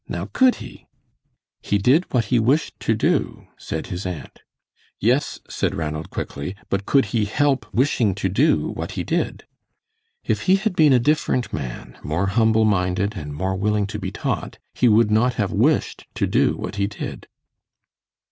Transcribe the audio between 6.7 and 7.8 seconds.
"but could he help